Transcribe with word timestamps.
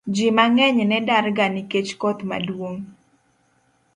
Ji 0.15 0.27
mang'eny 0.37 0.79
ne 0.89 0.99
darga 1.09 1.45
nikech 1.53 1.91
koth 2.01 2.21
maduong' 2.29 2.81